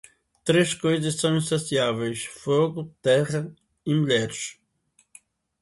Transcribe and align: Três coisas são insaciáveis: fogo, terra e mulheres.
Três 0.43 0.73
coisas 0.73 1.17
são 1.19 1.37
insaciáveis: 1.37 2.25
fogo, 2.25 2.91
terra 3.03 3.53
e 3.85 3.93
mulheres. 3.93 4.59